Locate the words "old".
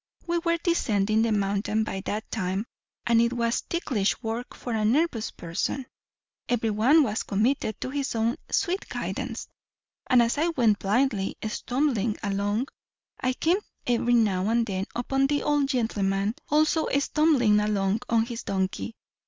15.43-15.67